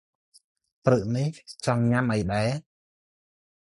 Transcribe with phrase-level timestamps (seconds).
[0.85, 1.31] ព្រឹកនេះ
[1.65, 2.49] ចង់ញ៉ាំអីដែរ។